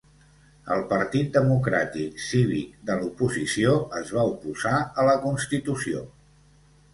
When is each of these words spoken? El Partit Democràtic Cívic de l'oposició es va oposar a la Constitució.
El 0.75 0.79
Partit 0.93 1.27
Democràtic 1.35 2.17
Cívic 2.27 2.71
de 2.91 2.95
l'oposició 3.01 3.75
es 4.01 4.11
va 4.17 4.25
oposar 4.31 4.73
a 4.81 5.07
la 5.11 5.15
Constitució. 5.29 6.03